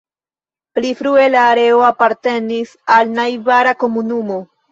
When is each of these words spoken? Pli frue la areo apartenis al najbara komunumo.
Pli 0.77 0.93
frue 1.01 1.25
la 1.33 1.43
areo 1.49 1.83
apartenis 1.89 2.73
al 2.97 3.13
najbara 3.21 3.77
komunumo. 3.85 4.43